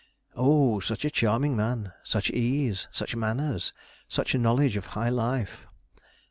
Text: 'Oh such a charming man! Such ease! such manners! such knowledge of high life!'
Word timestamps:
'Oh 0.35 0.79
such 0.79 1.05
a 1.05 1.11
charming 1.11 1.55
man! 1.55 1.91
Such 2.01 2.31
ease! 2.31 2.87
such 2.91 3.15
manners! 3.15 3.71
such 4.07 4.33
knowledge 4.33 4.75
of 4.75 4.87
high 4.97 5.09
life!' 5.09 5.67